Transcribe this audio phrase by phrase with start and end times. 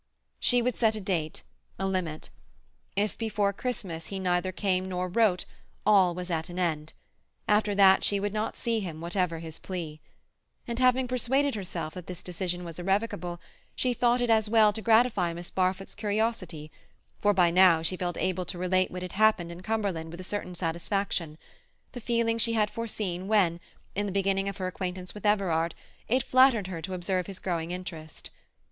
[0.39, 1.43] She would set a date,
[1.77, 2.31] a limit.
[2.95, 5.45] If before Christmas he neither came nor wrote
[5.85, 6.93] all was at an end;
[7.47, 10.01] after that she would not see him, whatever his plea.
[10.67, 13.39] And having persuaded herself that this decision was irrevocable,
[13.75, 16.71] she thought it as well to gratify Miss Barfoot's curiosity,
[17.21, 20.23] for by now she felt able to relate what had happened in Cumberland with a
[20.23, 23.59] certain satisfaction—the feeling she had foreseen when,
[23.93, 25.75] in the beginning of her acquaintance with Everard,
[26.07, 28.31] it flattered her to observe his growing interest.